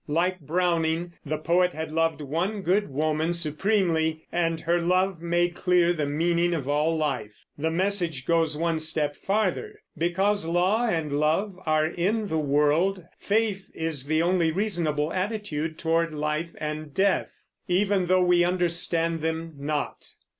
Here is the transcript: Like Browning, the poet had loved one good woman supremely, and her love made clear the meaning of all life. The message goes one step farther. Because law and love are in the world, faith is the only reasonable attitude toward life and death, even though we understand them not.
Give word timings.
Like 0.07 0.39
Browning, 0.39 1.13
the 1.23 1.37
poet 1.37 1.73
had 1.73 1.91
loved 1.91 2.21
one 2.21 2.63
good 2.63 2.89
woman 2.89 3.33
supremely, 3.33 4.25
and 4.31 4.59
her 4.61 4.81
love 4.81 5.21
made 5.21 5.53
clear 5.53 5.93
the 5.93 6.07
meaning 6.07 6.55
of 6.55 6.67
all 6.67 6.97
life. 6.97 7.45
The 7.55 7.69
message 7.69 8.25
goes 8.25 8.57
one 8.57 8.79
step 8.79 9.15
farther. 9.15 9.79
Because 9.95 10.43
law 10.47 10.87
and 10.87 11.19
love 11.19 11.55
are 11.67 11.85
in 11.85 12.29
the 12.29 12.39
world, 12.39 13.03
faith 13.19 13.69
is 13.75 14.07
the 14.07 14.23
only 14.23 14.51
reasonable 14.51 15.13
attitude 15.13 15.77
toward 15.77 16.15
life 16.15 16.49
and 16.57 16.91
death, 16.95 17.37
even 17.67 18.07
though 18.07 18.23
we 18.23 18.43
understand 18.43 19.21
them 19.21 19.53
not. 19.55 20.07